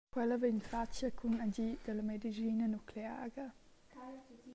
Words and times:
Quella 0.13 0.37
vegn 0.43 0.61
fatga 0.71 1.09
cun 1.17 1.35
agid 1.45 1.77
dalla 1.85 2.01
medischina 2.09 2.65
nucleara. 2.67 3.45